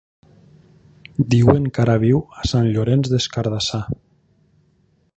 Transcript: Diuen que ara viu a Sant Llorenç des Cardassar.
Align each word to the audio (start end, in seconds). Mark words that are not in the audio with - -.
Diuen 1.33 1.69
que 1.75 1.85
ara 1.85 1.99
viu 2.05 2.23
a 2.45 2.49
Sant 2.53 2.73
Llorenç 2.73 3.13
des 3.15 3.31
Cardassar. 3.37 3.87